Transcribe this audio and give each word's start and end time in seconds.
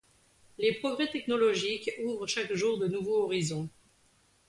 Les 0.57 0.73
progrès 0.73 1.11
technologiques 1.11 1.91
ouvrent 2.03 2.25
chaque 2.25 2.53
jour 2.55 2.79
de 2.79 2.87
nouveaux 2.87 3.25
horizons. 3.25 3.69